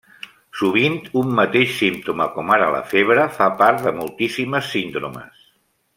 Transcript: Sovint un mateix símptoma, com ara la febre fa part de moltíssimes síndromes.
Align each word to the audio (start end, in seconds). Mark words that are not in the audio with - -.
Sovint 0.61 0.95
un 1.21 1.35
mateix 1.39 1.75
símptoma, 1.81 2.27
com 2.37 2.49
ara 2.57 2.71
la 2.77 2.81
febre 2.95 3.27
fa 3.39 3.51
part 3.61 3.85
de 3.85 3.95
moltíssimes 4.03 4.73
síndromes. 4.77 5.45